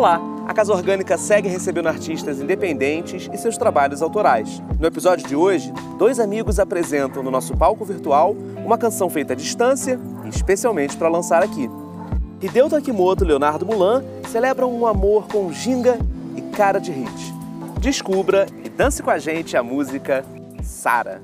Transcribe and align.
Olá! 0.00 0.18
A 0.48 0.54
Casa 0.54 0.72
Orgânica 0.72 1.18
segue 1.18 1.46
recebendo 1.46 1.86
artistas 1.86 2.40
independentes 2.40 3.28
e 3.30 3.36
seus 3.36 3.58
trabalhos 3.58 4.00
autorais. 4.00 4.62
No 4.78 4.86
episódio 4.86 5.28
de 5.28 5.36
hoje, 5.36 5.70
dois 5.98 6.18
amigos 6.18 6.58
apresentam 6.58 7.22
no 7.22 7.30
nosso 7.30 7.54
palco 7.54 7.84
virtual 7.84 8.34
uma 8.64 8.78
canção 8.78 9.10
feita 9.10 9.34
à 9.34 9.36
distância 9.36 10.00
especialmente 10.24 10.96
para 10.96 11.10
lançar 11.10 11.42
aqui. 11.42 11.68
Hideo 12.40 12.70
Takimoto 12.70 13.24
e 13.24 13.26
Leonardo 13.26 13.66
Mulan 13.66 14.02
celebram 14.26 14.72
um 14.72 14.86
amor 14.86 15.28
com 15.28 15.52
ginga 15.52 15.98
e 16.34 16.40
cara 16.56 16.78
de 16.78 16.90
hit. 16.90 17.34
Descubra 17.78 18.46
e 18.64 18.70
dance 18.70 19.02
com 19.02 19.10
a 19.10 19.18
gente 19.18 19.54
a 19.54 19.62
música 19.62 20.24
Sara. 20.62 21.20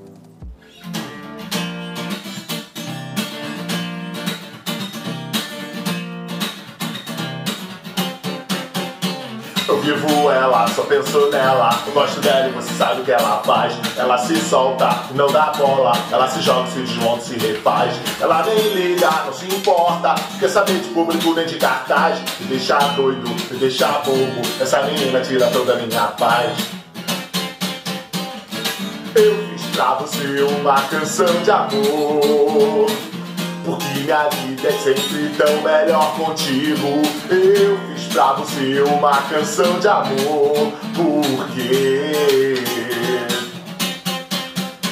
Vivo 9.87 10.29
ela, 10.29 10.67
só 10.67 10.83
penso 10.83 11.29
nela. 11.29 11.69
Eu 11.85 11.93
gosto 11.93 12.19
dela 12.19 12.49
e 12.49 12.51
você 12.51 12.73
sabe 12.73 13.01
o 13.01 13.05
que 13.05 13.11
ela 13.11 13.41
faz. 13.45 13.73
Ela 13.95 14.17
se 14.17 14.35
solta, 14.35 14.89
não 15.13 15.27
dá 15.27 15.53
bola. 15.57 15.93
Ela 16.11 16.27
se 16.27 16.41
joga, 16.41 16.69
se 16.69 16.79
desmonta, 16.79 17.21
se 17.21 17.37
refaz. 17.37 17.95
Ela 18.19 18.43
nem 18.43 18.73
liga, 18.73 19.09
não 19.25 19.33
se 19.33 19.45
importa. 19.45 20.15
Quer 20.39 20.49
saber 20.49 20.79
de 20.79 20.89
público 20.89 21.33
nem 21.33 21.45
de 21.45 21.55
cartaz. 21.55 22.19
Me 22.39 22.47
deixa 22.47 22.77
doido, 22.95 23.29
me 23.49 23.57
deixa 23.57 23.87
bobo. 23.99 24.41
Essa 24.59 24.81
menina 24.83 25.21
tira 25.21 25.47
toda 25.47 25.73
a 25.73 25.75
minha 25.77 26.07
paz. 26.07 26.57
Eu 29.15 29.35
fiz 29.49 29.65
pra 29.75 29.93
você 29.95 30.41
uma 30.59 30.81
canção 30.81 31.43
de 31.43 31.51
amor. 31.51 32.87
Porque 33.63 33.99
minha 33.99 34.29
vida 34.29 34.67
é 34.67 34.71
sempre 34.71 35.29
tão 35.37 35.61
melhor 35.61 36.13
contigo. 36.17 37.01
Eu 37.29 37.77
fiz 37.87 37.96
pra 38.07 38.33
você 38.33 38.81
uma 38.81 39.15
canção 39.23 39.79
de 39.79 39.87
amor. 39.87 40.71
Por 40.95 41.47
quê? 41.53 42.63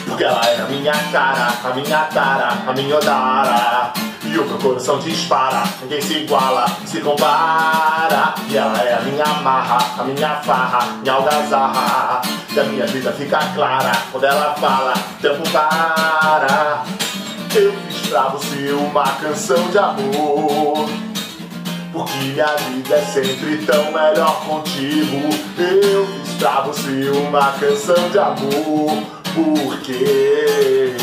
Porque 0.05 0.23
ela 0.23 0.45
é 0.45 0.61
a 0.61 0.65
minha 0.65 0.93
cara, 1.11 1.53
a 1.63 1.73
minha 1.73 1.99
tara, 2.05 2.57
a 2.67 2.73
minha 2.73 2.95
odara. 2.95 3.93
E 4.23 4.37
o 4.37 4.45
meu 4.45 4.57
coração 4.57 4.97
dispara, 4.99 5.63
ninguém 5.81 6.01
se 6.01 6.13
iguala, 6.19 6.65
se 6.85 6.99
compara. 7.01 8.33
E 8.49 8.57
ela 8.57 8.77
é 8.81 8.95
a 8.95 9.01
minha 9.01 9.25
marra, 9.41 9.77
a 9.99 10.03
minha 10.03 10.35
farra, 10.37 10.87
minha 11.01 11.13
algazarra. 11.13 12.21
E 12.51 12.59
a 12.59 12.63
minha 12.63 12.87
vida 12.87 13.11
fica 13.11 13.39
clara 13.53 13.91
quando 14.11 14.23
ela 14.23 14.55
fala, 14.55 14.93
tempo 15.21 15.43
para. 15.51 16.83
Eu 17.53 17.73
fiz 17.87 18.09
pra 18.09 18.29
você 18.29 18.71
uma 18.71 19.03
canção 19.03 19.69
de 19.69 19.77
amor. 19.77 21.04
Porque 21.95 22.17
minha 22.17 22.45
vida 22.45 22.93
é 22.93 23.01
sempre 23.05 23.65
tão 23.65 23.85
melhor 23.85 24.41
contigo. 24.45 25.29
Eu 25.57 26.05
fiz 26.05 26.33
pra 26.33 26.59
você 26.59 27.09
uma 27.09 27.53
canção 27.53 28.09
de 28.09 28.19
amor. 28.19 29.01
Por 29.33 29.79
quê? 29.79 30.93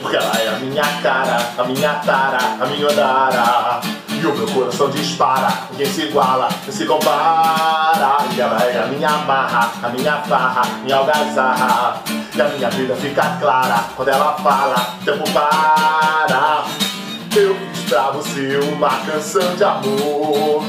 Porque 0.00 0.16
ela 0.16 0.38
é 0.38 0.48
a 0.48 0.58
minha 0.60 0.84
cara, 1.02 1.44
a 1.58 1.64
minha 1.64 1.94
tara, 2.06 2.38
a 2.60 2.66
minha 2.66 2.86
odara. 2.86 3.80
E 4.08 4.24
o 4.24 4.32
meu 4.32 4.46
coração 4.46 4.88
dispara, 4.90 5.52
ninguém 5.72 5.92
se 5.92 6.02
iguala, 6.02 6.48
nem 6.62 6.70
se 6.70 6.86
compara. 6.86 8.18
E 8.32 8.40
ela 8.40 8.62
é 8.62 8.80
a 8.80 8.86
minha 8.86 9.10
marra, 9.10 9.72
a 9.82 9.88
minha 9.88 10.18
farra, 10.18 10.62
minha 10.84 10.98
algazarra. 10.98 12.00
E 12.32 12.40
a 12.40 12.44
minha 12.44 12.70
vida 12.70 12.94
fica 12.94 13.38
clara 13.40 13.86
quando 13.96 14.08
ela 14.08 14.34
fala, 14.34 14.76
tempo 15.04 15.28
para. 15.32 16.64
Eu 17.34 17.71
pra 17.92 18.10
você 18.10 18.56
uma 18.56 18.88
canção 19.04 19.54
de 19.54 19.62
amor. 19.62 20.64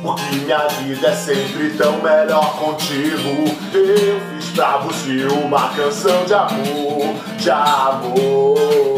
Porque 0.00 0.36
minha 0.44 0.68
vida 0.68 1.08
é 1.08 1.16
sempre 1.16 1.76
tão 1.76 2.00
melhor 2.00 2.56
contigo. 2.56 3.48
Eu 3.72 4.20
fiz 4.30 4.50
pra 4.50 4.76
você 4.76 5.26
uma 5.26 5.74
canção 5.74 6.24
de 6.24 6.34
amor, 6.34 7.16
de 7.36 7.50
amor. 7.50 8.94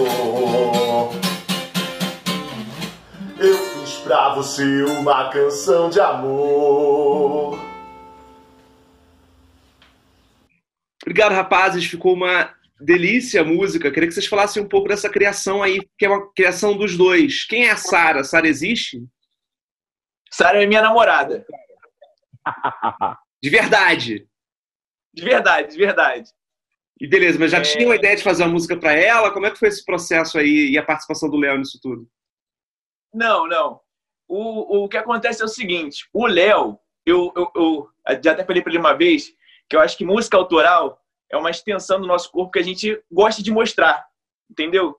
Eu 3.38 3.56
fiz 3.56 3.94
pra 4.04 4.34
você 4.34 4.82
uma 4.82 5.30
canção 5.30 5.88
de 5.88 5.98
amor. 5.98 7.58
Obrigado, 11.02 11.32
rapazes. 11.32 11.86
Ficou 11.86 12.12
uma 12.12 12.50
delícia 12.80 13.40
a 13.40 13.44
música. 13.44 13.90
Queria 13.90 14.08
que 14.08 14.14
vocês 14.14 14.26
falassem 14.26 14.62
um 14.62 14.68
pouco 14.68 14.88
dessa 14.88 15.08
criação 15.08 15.62
aí, 15.62 15.80
que 15.98 16.04
é 16.04 16.08
uma 16.08 16.32
criação 16.32 16.76
dos 16.76 16.96
dois. 16.96 17.44
Quem 17.44 17.66
é 17.66 17.70
a 17.70 17.76
Sara? 17.76 18.22
Sara 18.24 18.46
existe? 18.48 19.02
Sara 20.30 20.62
é 20.62 20.66
minha 20.66 20.82
namorada. 20.82 21.46
De 23.42 23.50
verdade. 23.50 24.28
De 25.12 25.22
verdade, 25.24 25.72
de 25.72 25.78
verdade. 25.78 26.30
E 27.00 27.06
beleza, 27.06 27.38
mas 27.38 27.50
já 27.50 27.58
É. 27.58 27.62
tinha 27.62 27.86
uma 27.86 27.96
ideia 27.96 28.16
de 28.16 28.22
fazer 28.22 28.42
uma 28.42 28.52
música 28.52 28.76
para 28.76 28.92
ela? 28.92 29.30
Como 29.30 29.46
é 29.46 29.50
que 29.50 29.58
foi 29.58 29.68
esse 29.68 29.84
processo 29.84 30.38
aí 30.38 30.70
e 30.70 30.78
a 30.78 30.82
participação 30.84 31.30
do 31.30 31.36
Léo 31.36 31.58
nisso 31.58 31.78
tudo? 31.82 32.08
Não, 33.12 33.46
não. 33.46 33.80
O, 34.28 34.84
o 34.84 34.88
que 34.88 34.96
acontece 34.96 35.42
é 35.42 35.44
o 35.44 35.48
seguinte: 35.48 36.08
o 36.12 36.26
Léo, 36.26 36.78
eu, 37.04 37.32
eu, 37.36 37.52
eu 37.54 37.88
já 38.22 38.32
até 38.32 38.44
falei 38.44 38.62
para 38.62 38.72
ele 38.72 38.78
uma 38.78 38.94
vez 38.94 39.32
que 39.68 39.76
eu 39.76 39.80
acho 39.80 39.96
que 39.96 40.04
música 40.04 40.36
autoral 40.36 41.00
é 41.30 41.36
uma 41.36 41.50
extensão 41.50 42.00
do 42.00 42.06
nosso 42.06 42.30
corpo 42.30 42.52
que 42.52 42.58
a 42.58 42.62
gente 42.62 43.02
gosta 43.10 43.42
de 43.42 43.50
mostrar, 43.50 44.06
entendeu? 44.50 44.96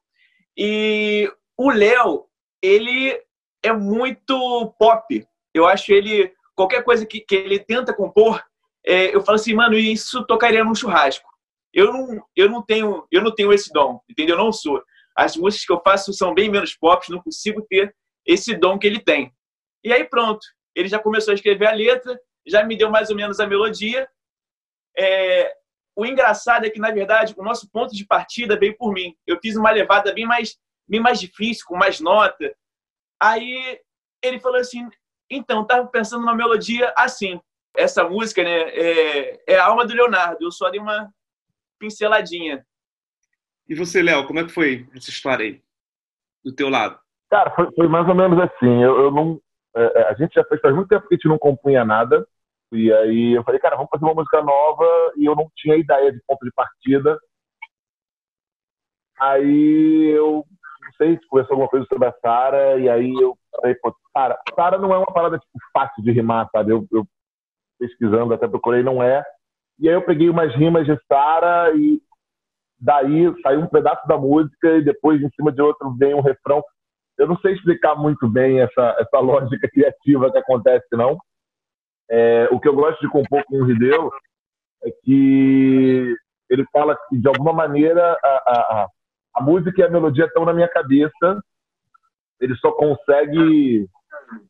E 0.58 1.32
o 1.58 1.70
Léo, 1.70 2.26
ele 2.62 3.20
é 3.64 3.72
muito 3.72 4.74
pop. 4.80 5.28
Eu 5.54 5.66
acho 5.66 5.92
ele, 5.92 6.34
qualquer 6.56 6.84
coisa 6.84 7.06
que, 7.06 7.22
que 7.22 7.36
ele 7.36 7.60
tenta 7.60 7.94
compor, 7.94 8.44
é, 8.86 9.16
eu 9.16 9.22
falo 9.22 9.36
assim, 9.36 9.54
mano, 9.54 9.78
isso 9.78 10.26
tocaria 10.26 10.64
num 10.64 10.76
churrasco. 10.76 11.28
Eu 11.74 11.92
não, 11.92 12.26
eu 12.36 12.50
não 12.50 12.64
tenho, 12.64 13.06
eu 13.12 13.22
não 13.22 13.34
tenho 13.34 13.54
esse 13.54 13.72
dom, 13.72 14.00
entendeu? 14.10 14.38
Eu 14.38 14.44
não 14.44 14.52
sou. 14.52 14.82
As 15.16 15.36
músicas 15.36 15.66
que 15.66 15.74
eu 15.74 15.82
faço 15.84 16.14
são 16.14 16.34
bem 16.34 16.50
menos 16.50 16.76
pop, 16.76 17.10
não 17.10 17.22
consigo 17.22 17.66
ter 17.70 17.94
esse 18.26 18.56
dom 18.56 18.78
que 18.78 18.88
ele 18.88 19.00
tem. 19.00 19.32
E 19.84 19.92
aí 19.92 20.04
pronto, 20.04 20.46
ele 20.76 20.88
já 20.88 21.00
começou 21.00 21.32
a 21.32 21.36
escrever 21.36 21.68
a 21.68 21.74
letra, 21.74 22.20
já 22.46 22.64
me 22.64 22.78
deu 22.78 22.90
mais 22.90 23.10
ou 23.10 23.16
menos 23.16 23.40
a 23.40 23.48
melodia. 23.48 24.08
É, 24.98 25.54
o 25.98 26.06
engraçado 26.06 26.64
é 26.64 26.70
que, 26.70 26.80
na 26.80 26.92
verdade, 26.92 27.34
o 27.36 27.44
nosso 27.44 27.68
ponto 27.72 27.96
de 27.96 28.06
partida 28.06 28.58
veio 28.58 28.78
por 28.78 28.94
mim. 28.94 29.16
Eu 29.26 29.40
fiz 29.42 29.56
uma 29.56 29.72
levada 29.72 30.14
bem 30.14 30.28
mais, 30.28 30.56
bem 30.88 31.00
mais 31.00 31.20
difícil, 31.20 31.66
com 31.66 31.76
mais 31.76 32.00
nota. 32.00 32.56
Aí 33.20 33.80
ele 34.24 34.40
falou 34.40 34.60
assim: 34.60 34.88
então, 35.28 35.64
estava 35.64 35.88
pensando 35.88 36.22
numa 36.22 36.36
melodia 36.36 36.94
assim. 36.96 37.42
Essa 37.76 38.08
música 38.08 38.44
né, 38.44 38.70
é, 38.70 39.54
é 39.54 39.58
a 39.58 39.66
alma 39.66 39.88
do 39.88 39.94
Leonardo. 39.94 40.38
Eu 40.40 40.52
só 40.52 40.70
dei 40.70 40.80
uma 40.80 41.12
pinceladinha. 41.80 42.64
E 43.68 43.74
você, 43.74 44.02
Léo, 44.02 44.28
como 44.28 44.40
é 44.40 44.44
que 44.44 44.52
foi 44.52 44.88
essa 44.96 45.10
história 45.10 45.46
aí? 45.46 45.62
Do 46.46 46.54
teu 46.54 46.70
lado? 46.70 47.00
Cara, 47.30 47.50
foi, 47.56 47.72
foi 47.74 47.88
mais 47.88 48.08
ou 48.08 48.16
menos 48.16 48.40
assim. 48.40 48.84
Eu, 48.84 49.02
eu 49.02 49.12
não, 49.12 49.42
é, 49.76 50.02
é, 50.02 50.10
a 50.10 50.14
gente 50.14 50.36
já 50.36 50.44
fez 50.46 50.62
faz 50.62 50.76
muito 50.76 50.90
tempo 50.90 51.08
que 51.08 51.16
a 51.16 51.18
gente 51.18 51.28
não 51.28 51.40
compunha 51.40 51.84
nada. 51.84 52.28
E 52.72 52.92
aí 52.92 53.34
eu 53.34 53.44
falei, 53.44 53.60
cara, 53.60 53.76
vamos 53.76 53.90
fazer 53.90 54.06
uma 54.06 54.14
música 54.14 54.42
nova. 54.42 54.86
E 55.18 55.26
eu 55.26 55.36
não 55.36 55.50
tinha 55.56 55.76
ideia 55.76 56.12
de 56.12 56.20
ponto 56.28 56.44
de 56.44 56.52
partida. 56.52 57.18
Aí 59.20 60.14
eu 60.16 60.46
não 60.82 60.94
sei 60.98 61.18
se 61.18 61.28
conversou 61.28 61.54
alguma 61.54 61.70
coisa 61.70 61.86
sobre 61.88 62.08
a 62.08 62.14
Sara. 62.22 62.80
E 62.80 62.90
aí 62.90 63.14
eu 63.14 63.38
falei, 63.56 63.76
pô, 63.76 63.96
cara, 64.14 64.38
Sara 64.56 64.78
não 64.78 64.94
é 64.94 64.98
uma 64.98 65.14
parada 65.14 65.38
tipo, 65.38 65.52
fácil 65.74 66.04
de 66.04 66.12
rimar, 66.12 66.50
sabe? 66.52 66.72
Eu, 66.72 66.86
eu 66.92 67.06
pesquisando, 67.80 68.34
até 68.34 68.48
procurei, 68.48 68.84
não 68.84 69.02
é. 69.02 69.24
E 69.80 69.88
aí 69.88 69.96
eu 69.96 70.02
peguei 70.02 70.30
umas 70.30 70.54
rimas 70.56 70.86
de 70.86 70.98
Sara 71.08 71.74
e 71.76 72.02
daí 72.80 73.34
saiu 73.42 73.62
um 73.62 73.68
pedaço 73.68 74.08
da 74.08 74.18
música 74.18 74.78
e 74.78 74.84
depois 74.84 75.22
em 75.22 75.30
cima 75.32 75.52
de 75.52 75.62
outro 75.62 75.96
vem 75.98 76.14
um 76.14 76.22
refrão. 76.22 76.64
Eu 77.18 77.28
não 77.28 77.38
sei 77.38 77.54
explicar 77.54 77.96
muito 77.96 78.28
bem 78.28 78.60
essa, 78.60 78.96
essa 79.00 79.20
lógica 79.22 79.68
criativa 79.70 80.32
que 80.32 80.38
acontece, 80.38 80.88
não. 80.92 81.18
É, 82.10 82.48
o 82.52 82.60
que 82.60 82.68
eu 82.68 82.76
gosto 82.76 83.00
de 83.02 83.10
compor 83.10 83.44
com 83.46 83.58
o 83.58 83.70
Hideo 83.70 84.12
é 84.84 84.92
que 85.04 86.16
ele 86.50 86.66
fala 86.72 86.98
que, 87.10 87.18
de 87.18 87.28
alguma 87.28 87.54
maneira, 87.54 88.18
a, 88.24 88.28
a, 88.28 88.82
a, 88.84 88.88
a 89.36 89.44
música 89.44 89.82
e 89.82 89.84
a 89.84 89.90
melodia 89.90 90.26
estão 90.26 90.46
na 90.46 90.54
minha 90.54 90.68
cabeça, 90.68 91.42
ele 92.40 92.56
só 92.58 92.72
consegue 92.72 93.88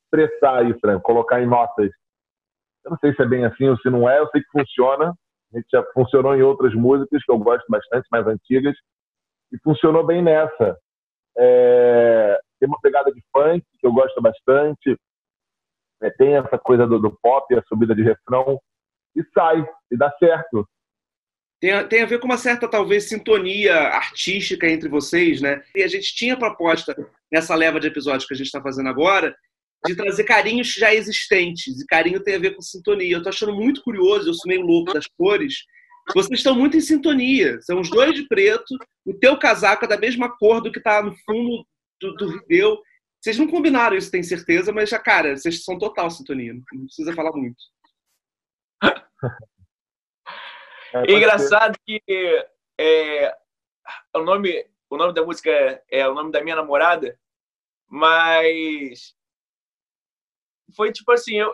expressar 0.04 0.70
isso, 0.70 0.86
né? 0.86 1.00
colocar 1.04 1.42
em 1.42 1.48
notas. 1.48 1.90
Eu 2.84 2.92
não 2.92 2.98
sei 3.00 3.14
se 3.14 3.22
é 3.22 3.26
bem 3.26 3.46
assim 3.46 3.68
ou 3.68 3.78
se 3.78 3.90
não 3.90 4.10
é, 4.10 4.20
eu 4.20 4.28
sei 4.30 4.42
que 4.42 4.52
funciona. 4.52 5.14
A 5.54 5.58
gente 5.58 5.68
já 5.72 5.84
funcionou 5.94 6.36
em 6.36 6.42
outras 6.42 6.74
músicas 6.74 7.24
que 7.24 7.32
eu 7.32 7.38
gosto 7.38 7.66
bastante, 7.70 8.08
mais 8.12 8.28
antigas, 8.28 8.76
e 9.52 9.58
funcionou 9.60 10.06
bem 10.06 10.22
nessa. 10.22 10.78
É, 11.38 12.40
tem 12.60 12.68
uma 12.68 12.80
pegada 12.82 13.12
de 13.12 13.22
funk 13.32 13.64
que 13.80 13.88
eu 13.88 13.94
gosto 13.94 14.22
bastante, 14.22 14.98
é, 16.02 16.10
tem 16.12 16.36
essa 16.36 16.58
coisa 16.58 16.86
do, 16.86 17.00
do, 17.00 17.18
pop, 17.22 17.54
a 17.56 17.64
subida 17.64 17.96
de 17.96 18.04
refrão, 18.04 18.60
e 19.16 19.24
sai, 19.34 19.68
e 19.92 19.98
dá 19.98 20.12
certo. 20.20 20.68
Tem, 21.60 21.88
tem 21.88 22.02
a 22.04 22.06
ver 22.06 22.20
com 22.20 22.28
uma 22.28 22.38
certa, 22.38 22.68
talvez, 22.68 23.06
sintonia 23.06 23.76
artística 23.76 24.70
entre 24.70 24.88
vocês, 24.88 25.42
né? 25.42 25.64
E 25.76 25.82
a 25.82 25.88
gente 25.88 26.16
tinha 26.16 26.38
proposta 26.38 26.96
nessa 27.32 27.56
leva 27.56 27.80
de 27.80 27.88
episódios 27.88 28.26
que 28.26 28.34
a 28.34 28.38
gente 28.38 28.48
está 28.48 28.62
fazendo 28.62 28.90
agora 28.90 29.36
de 29.86 29.96
trazer 29.96 30.24
carinhos 30.24 30.74
já 30.74 30.94
existentes. 30.94 31.80
E 31.80 31.86
carinho 31.86 32.24
tem 32.24 32.36
a 32.36 32.40
ver 32.40 32.56
com 32.56 32.62
sintonia. 32.62 33.16
Eu 33.16 33.24
tô 33.24 33.30
achando 33.30 33.56
muito 33.56 33.82
curioso, 33.82 34.30
eu 34.30 34.34
sou 34.34 34.48
meio 34.48 34.62
louco 34.62 34.94
das 34.94 35.08
cores. 35.18 35.56
Vocês 36.14 36.40
estão 36.40 36.56
muito 36.56 36.78
em 36.78 36.82
sintonia. 36.82 37.60
São 37.62 37.80
os 37.80 37.90
dois 37.90 38.14
de 38.14 38.28
preto, 38.28 38.76
o 39.06 39.14
teu 39.14 39.38
casaco 39.38 39.86
é 39.86 39.88
da 39.88 39.98
mesma 39.98 40.36
cor 40.38 40.62
do 40.62 40.72
que 40.72 40.80
tá 40.80 41.02
no 41.02 41.16
fundo 41.26 41.66
do, 42.02 42.14
do. 42.16 42.82
Vocês 43.22 43.38
não 43.38 43.48
combinaram 43.48 43.98
isso, 43.98 44.12
tenho 44.12 44.24
certeza, 44.24 44.72
mas 44.72 44.90
já, 44.90 45.00
cara, 45.00 45.36
vocês 45.36 45.64
são 45.64 45.78
total 45.78 46.10
sintonia. 46.10 46.54
Não 46.54 46.86
precisa 46.86 47.14
falar 47.14 47.32
muito. 47.32 47.58
É, 50.94 51.12
engraçado 51.12 51.78
que 51.86 52.02
é, 52.80 53.38
o, 54.16 54.20
nome, 54.20 54.66
o 54.90 54.96
nome 54.96 55.14
da 55.14 55.24
música 55.24 55.50
é, 55.52 55.84
é 55.92 56.08
o 56.08 56.14
nome 56.14 56.32
da 56.32 56.42
minha 56.42 56.56
namorada, 56.56 57.20
mas 57.88 59.14
foi 60.76 60.92
tipo 60.92 61.12
assim, 61.12 61.36
eu, 61.36 61.54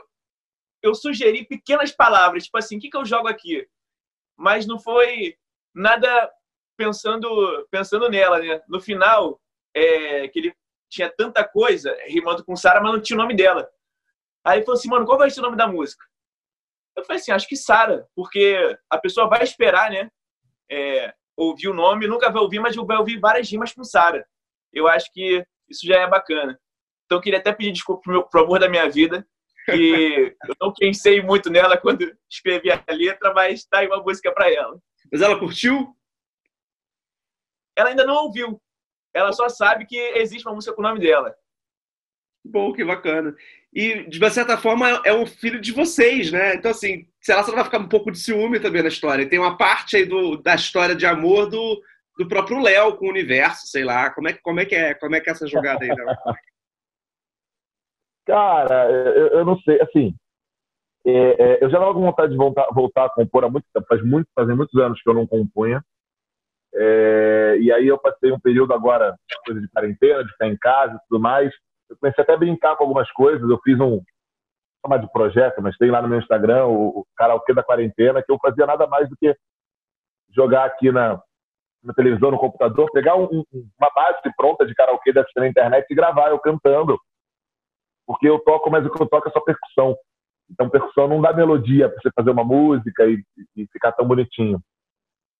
eu 0.83 0.93
sugeri 0.93 1.45
pequenas 1.45 1.91
palavras, 1.91 2.43
tipo 2.43 2.57
assim, 2.57 2.77
o 2.77 2.79
que, 2.79 2.89
que 2.89 2.97
eu 2.97 3.05
jogo 3.05 3.27
aqui? 3.27 3.67
Mas 4.37 4.65
não 4.67 4.79
foi 4.79 5.35
nada 5.73 6.31
pensando 6.77 7.67
pensando 7.71 8.09
nela, 8.09 8.39
né? 8.39 8.61
No 8.67 8.79
final, 8.79 9.41
é, 9.73 10.27
que 10.27 10.39
ele 10.39 10.55
tinha 10.93 11.09
tanta 11.09 11.43
coisa 11.43 11.95
rimando 12.05 12.45
com 12.45 12.55
Sara, 12.55 12.79
mas 12.79 12.93
não 12.93 13.01
tinha 13.01 13.17
o 13.17 13.21
nome 13.21 13.35
dela. 13.35 13.67
Aí 14.45 14.59
ele 14.59 14.65
falou 14.65 14.77
assim, 14.77 14.89
mano, 14.89 15.05
qual 15.05 15.17
vai 15.17 15.29
ser 15.29 15.39
o 15.39 15.43
nome 15.43 15.57
da 15.57 15.67
música? 15.67 16.05
Eu 16.95 17.03
falei 17.03 17.19
assim, 17.19 17.31
acho 17.31 17.47
que 17.47 17.55
Sara, 17.55 18.07
porque 18.15 18.77
a 18.89 18.97
pessoa 18.99 19.27
vai 19.27 19.43
esperar, 19.43 19.89
né? 19.89 20.11
É, 20.69 21.13
ouvir 21.35 21.67
o 21.67 21.73
nome, 21.73 22.07
nunca 22.07 22.29
vai 22.29 22.41
ouvir, 22.41 22.59
mas 22.59 22.75
vai 22.75 22.97
ouvir 22.97 23.19
várias 23.19 23.49
rimas 23.49 23.73
com 23.73 23.83
Sara. 23.83 24.23
Eu 24.71 24.87
acho 24.87 25.11
que 25.11 25.43
isso 25.67 25.87
já 25.87 26.01
é 26.01 26.07
bacana. 26.07 26.59
Então, 27.05 27.17
eu 27.17 27.21
queria 27.21 27.39
até 27.39 27.51
pedir 27.51 27.71
desculpa 27.71 28.01
pro, 28.03 28.11
meu, 28.13 28.23
pro 28.23 28.43
amor 28.43 28.59
da 28.59 28.69
minha 28.69 28.87
vida, 28.87 29.25
que 29.65 30.35
eu 30.47 30.55
não 30.61 30.73
pensei 30.73 31.21
muito 31.21 31.49
nela 31.49 31.75
quando 31.75 32.15
escrevi 32.29 32.71
a 32.71 32.83
letra, 32.89 33.33
mas 33.33 33.65
tá 33.65 33.79
aí 33.79 33.87
uma 33.87 34.03
música 34.03 34.31
para 34.31 34.51
ela. 34.51 34.77
Mas 35.11 35.21
ela 35.21 35.39
curtiu? 35.39 35.95
Ela 37.75 37.89
ainda 37.89 38.05
não 38.05 38.25
ouviu. 38.25 38.61
Ela 39.13 39.31
só 39.31 39.47
sabe 39.49 39.85
que 39.85 39.97
existe 39.97 40.47
uma 40.47 40.55
música 40.55 40.73
com 40.73 40.81
o 40.81 40.85
nome 40.85 40.99
dela. 40.99 41.35
Bom, 42.45 42.73
que 42.73 42.83
bacana. 42.83 43.33
E, 43.73 44.07
de 44.09 44.19
uma 44.19 44.29
certa 44.29 44.57
forma, 44.57 45.01
é 45.05 45.13
um 45.13 45.25
filho 45.25 45.61
de 45.61 45.71
vocês, 45.71 46.31
né? 46.31 46.55
Então, 46.55 46.71
assim, 46.71 47.07
sei 47.21 47.35
lá, 47.35 47.43
você 47.43 47.51
vai 47.51 47.63
ficar 47.63 47.79
um 47.79 47.87
pouco 47.87 48.11
de 48.11 48.19
ciúme 48.19 48.59
também 48.59 48.81
na 48.81 48.89
história. 48.89 49.27
Tem 49.27 49.39
uma 49.39 49.57
parte 49.57 49.95
aí 49.95 50.05
do, 50.05 50.37
da 50.37 50.55
história 50.55 50.93
de 50.93 51.05
amor 51.05 51.49
do, 51.49 51.81
do 52.17 52.27
próprio 52.27 52.61
Léo 52.61 52.97
com 52.97 53.05
o 53.05 53.09
universo, 53.09 53.67
sei 53.67 53.83
lá. 53.83 54.09
Como 54.09 54.27
é, 54.27 54.33
como 54.33 54.59
é 54.59 54.65
que 54.65 54.75
é? 54.75 54.93
Como 54.93 55.15
é 55.15 55.21
que 55.21 55.29
é 55.29 55.31
essa 55.31 55.47
jogada 55.47 55.83
aí, 55.83 55.89
Léo? 55.89 56.05
Cara, 58.25 58.89
eu, 58.89 59.27
eu, 59.27 59.45
não 59.45 59.59
sei, 59.59 59.81
assim, 59.81 60.15
é, 61.05 61.11
é, 61.11 61.63
eu 61.63 61.69
já 61.69 61.77
estava 61.77 61.93
com 61.93 62.01
vontade 62.01 62.31
de 62.31 62.37
voltar, 62.37 62.65
voltar 62.73 63.05
a 63.05 63.09
compor 63.09 63.43
há 63.43 63.49
muito 63.49 63.65
tempo, 63.73 63.85
faz 63.87 64.01
muito, 64.01 64.29
fazem 64.33 64.55
muitos 64.55 64.79
anos 64.79 65.01
que 65.01 65.09
eu 65.09 65.13
não 65.13 65.27
compunha. 65.27 65.83
É, 66.75 67.57
e 67.59 67.71
aí 67.71 67.87
eu 67.87 67.97
passei 67.97 68.31
um 68.31 68.39
período 68.39 68.73
agora, 68.73 69.15
coisa 69.45 69.61
de 69.61 69.67
quarentena, 69.69 70.23
de 70.23 70.31
ficar 70.31 70.47
em 70.47 70.57
casa 70.57 70.95
e 70.95 71.07
tudo 71.07 71.21
mais. 71.21 71.53
Eu 71.89 71.97
comecei 71.99 72.23
até 72.23 72.33
a 72.33 72.37
brincar 72.37 72.75
com 72.75 72.83
algumas 72.83 73.11
coisas. 73.11 73.47
Eu 73.49 73.59
fiz 73.63 73.79
um, 73.79 74.01
chamar 74.81 74.97
de 74.97 75.11
projeto, 75.11 75.61
mas 75.61 75.77
tem 75.77 75.91
lá 75.91 76.01
no 76.01 76.07
meu 76.07 76.19
Instagram 76.19 76.65
o, 76.65 76.99
o 76.99 77.05
karaokê 77.15 77.53
da 77.53 77.63
quarentena, 77.63 78.23
que 78.23 78.31
eu 78.31 78.39
fazia 78.39 78.65
nada 78.65 78.87
mais 78.87 79.09
do 79.09 79.15
que 79.15 79.35
jogar 80.35 80.65
aqui 80.65 80.91
na, 80.91 81.21
na 81.83 81.93
televisão, 81.93 82.31
no 82.31 82.39
computador, 82.39 82.89
pegar 82.91 83.15
um, 83.15 83.25
um, 83.25 83.45
uma 83.79 83.89
base 83.93 84.19
pronta 84.35 84.65
de 84.65 84.73
karaokê 84.73 85.13
dessa 85.13 85.29
na 85.35 85.47
internet 85.47 85.85
e 85.89 85.95
gravar 85.95 86.29
eu 86.29 86.39
cantando 86.39 86.97
porque 88.05 88.27
eu 88.27 88.39
toco, 88.39 88.69
mas 88.69 88.85
o 88.85 88.91
que 88.91 89.01
eu 89.01 89.07
toco 89.07 89.29
é 89.29 89.31
só 89.31 89.39
percussão. 89.41 89.95
Então, 90.49 90.69
percussão 90.69 91.07
não 91.07 91.21
dá 91.21 91.33
melodia 91.33 91.89
para 91.89 91.99
você 92.01 92.11
fazer 92.15 92.29
uma 92.31 92.43
música 92.43 93.05
e, 93.05 93.23
e, 93.55 93.65
ficar 93.67 93.91
tão 93.93 94.07
bonitinho. 94.07 94.61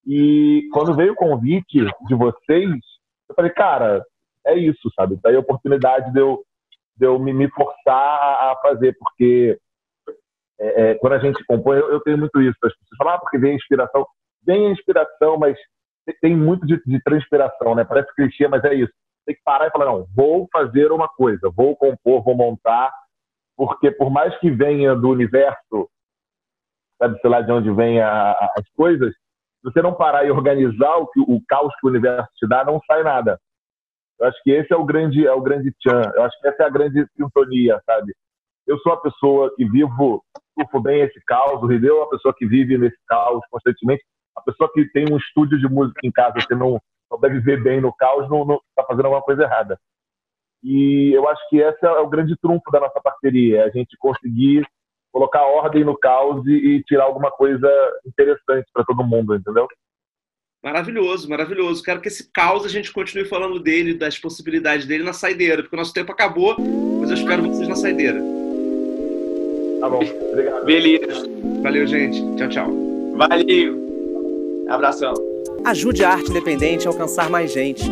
E 0.05 0.67
quando 0.73 0.95
veio 0.95 1.13
o 1.13 1.15
convite 1.15 1.85
de 2.07 2.15
vocês, 2.15 2.69
eu 3.29 3.35
falei, 3.35 3.51
cara, 3.51 4.03
é 4.45 4.55
isso, 4.55 4.91
sabe? 4.95 5.17
Daí 5.21 5.35
a 5.35 5.39
oportunidade 5.39 6.11
de 6.11 6.19
eu, 6.19 6.43
de 6.97 7.05
eu 7.05 7.17
me, 7.19 7.33
me 7.33 7.49
forçar 7.49 7.95
a 7.95 8.59
fazer, 8.61 8.95
porque 8.99 9.57
é, 10.59 10.91
é, 10.91 10.95
quando 10.95 11.13
a 11.13 11.19
gente 11.19 11.43
compõe, 11.45 11.77
eu, 11.77 11.89
eu, 11.89 12.01
tenho 12.01 12.17
muito 12.17 12.41
isso. 12.41 12.57
As 12.63 12.73
pessoas 12.73 12.97
falam, 12.97 13.13
ah, 13.13 13.19
porque 13.19 13.37
vem 13.37 13.53
a 13.53 13.55
inspiração. 13.55 14.05
Vem 14.45 14.67
a 14.67 14.71
inspiração, 14.71 15.37
mas 15.37 15.57
tem 16.21 16.35
muito 16.35 16.65
de, 16.65 16.81
de 16.85 17.01
transpiração, 17.01 17.75
né? 17.75 17.85
Parece 17.85 18.13
clichê, 18.13 18.47
mas 18.47 18.63
é 18.65 18.73
isso 18.73 18.93
tem 19.25 19.35
que 19.35 19.41
parar 19.43 19.67
e 19.67 19.71
falar, 19.71 19.85
não, 19.85 20.05
vou 20.15 20.47
fazer 20.51 20.91
uma 20.91 21.07
coisa, 21.07 21.49
vou 21.49 21.75
compor, 21.75 22.23
vou 22.23 22.35
montar, 22.35 22.91
porque 23.55 23.91
por 23.91 24.09
mais 24.09 24.37
que 24.39 24.49
venha 24.49 24.95
do 24.95 25.09
universo, 25.09 25.89
sabe, 26.97 27.19
sei 27.19 27.29
lá 27.29 27.41
de 27.41 27.51
onde 27.51 27.69
a, 28.01 28.31
as 28.57 28.69
coisas, 28.75 29.13
se 29.63 29.71
você 29.71 29.81
não 29.81 29.93
parar 29.93 30.25
e 30.25 30.31
organizar 30.31 30.97
o, 30.97 31.07
que, 31.07 31.21
o 31.21 31.41
caos 31.47 31.73
que 31.79 31.87
o 31.87 31.89
universo 31.89 32.29
te 32.35 32.45
dá, 32.45 32.65
não 32.65 32.81
sai 32.85 33.01
nada. 33.01 33.39
Eu 34.19 34.27
acho 34.27 34.37
que 34.43 34.51
esse 34.51 34.73
é 34.73 34.75
o 34.75 34.83
grande, 34.83 35.25
é 35.25 35.31
o 35.31 35.41
grande 35.41 35.73
tchan. 35.79 36.11
Eu 36.15 36.23
acho 36.23 36.39
que 36.39 36.47
essa 36.49 36.63
é 36.63 36.65
a 36.65 36.69
grande 36.69 37.07
sintonia, 37.15 37.81
sabe? 37.85 38.13
Eu 38.67 38.77
sou 38.79 38.91
uma 38.91 39.01
pessoa 39.01 39.53
que 39.55 39.65
vivo, 39.65 40.21
surfo 40.53 40.81
bem 40.81 41.01
esse 41.01 41.19
caos, 41.25 41.63
o 41.63 41.65
Rideu 41.65 41.97
é 41.97 41.99
uma 42.01 42.09
pessoa 42.09 42.33
que 42.37 42.45
vive 42.45 42.77
nesse 42.77 42.97
caos 43.07 43.41
constantemente. 43.49 44.03
A 44.35 44.41
pessoa 44.41 44.69
que 44.73 44.85
tem 44.91 45.05
um 45.09 45.17
estúdio 45.17 45.57
de 45.57 45.67
música 45.67 45.99
em 46.03 46.11
casa, 46.11 46.35
você 46.39 46.55
não, 46.55 46.79
souber 47.07 47.31
viver 47.31 47.63
bem 47.63 47.79
no 47.79 47.93
caos, 47.93 48.29
não 48.29 48.41
está 48.69 48.83
fazendo 48.85 49.05
alguma 49.05 49.21
coisa 49.21 49.43
errada. 49.43 49.79
E 50.61 51.11
eu 51.13 51.27
acho 51.27 51.49
que 51.49 51.57
esse 51.57 51.85
é 51.85 51.89
o 51.89 52.07
grande 52.07 52.35
trunfo 52.37 52.71
da 52.71 52.79
nossa 52.79 52.99
parceria, 53.01 53.61
é 53.61 53.63
a 53.63 53.69
gente 53.69 53.97
conseguir 53.97 54.65
colocar 55.13 55.43
ordem 55.43 55.85
no 55.85 55.95
caos 55.95 56.45
e, 56.47 56.51
e 56.51 56.83
tirar 56.83 57.03
alguma 57.03 57.29
coisa 57.29 57.69
interessante 58.05 58.65
para 58.73 58.83
todo 58.83 59.03
mundo, 59.03 59.35
entendeu? 59.35 59.67
Maravilhoso, 60.63 61.29
maravilhoso. 61.29 61.83
Quero 61.83 62.01
que 62.01 62.07
esse 62.07 62.31
caos 62.31 62.65
a 62.65 62.69
gente 62.69 62.91
continue 62.91 63.25
falando 63.25 63.59
dele, 63.59 63.93
das 63.93 64.17
possibilidades 64.17 64.87
dele 64.87 65.03
na 65.03 65.13
saideira, 65.13 65.61
porque 65.61 65.75
o 65.75 65.79
nosso 65.79 65.93
tempo 65.93 66.11
acabou, 66.11 66.55
mas 66.99 67.09
eu 67.11 67.15
espero 67.15 67.43
vocês 67.43 67.67
na 67.67 67.75
saideira. 67.75 68.19
Tá 69.79 69.89
bom, 69.89 69.99
obrigado. 70.31 70.65
Beleza. 70.65 71.29
Valeu, 71.61 71.85
gente. 71.85 72.19
Tchau, 72.37 72.49
tchau. 72.49 72.71
Valeu. 73.15 73.83
Abração. 74.69 75.13
Ajude 75.65 76.03
a 76.03 76.11
arte 76.11 76.31
independente 76.31 76.87
a 76.87 76.91
alcançar 76.91 77.29
mais 77.29 77.51
gente. 77.51 77.83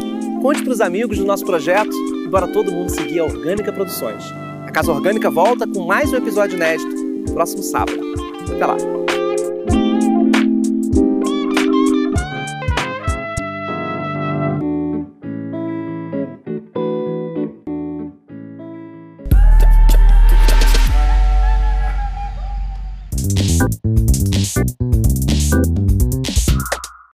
Conte 0.42 0.64
para 0.64 0.72
os 0.72 0.82
amigos 0.82 1.20
do 1.20 1.26
nosso 1.26 1.46
projeto 1.46 1.94
e 2.26 2.28
bora 2.30 2.48
todo 2.48 2.72
mundo 2.72 2.90
seguir 2.90 3.20
a 3.20 3.26
Orgânica 3.26 3.72
Produções. 3.72 4.24
A 4.66 4.72
Casa 4.72 4.92
Orgânica 4.92 5.30
volta 5.30 5.68
com 5.68 5.86
mais 5.86 6.12
um 6.14 6.16
episódio 6.16 6.56
inédito 6.56 7.01
próximo 7.34 7.64
sábado. 7.64 8.00
Até 8.50 8.66
lá! 8.66 9.01